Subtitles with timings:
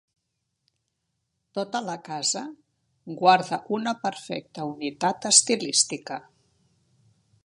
[1.57, 2.43] Tota la casa
[3.19, 6.19] guarda una perfecta unitat estilística.